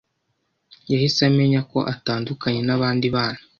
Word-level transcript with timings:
yahise 0.91 1.19
amenya 1.29 1.61
ko 1.71 1.79
atandukanye 1.93 2.61
nabandi 2.67 3.07
bana. 3.15 3.41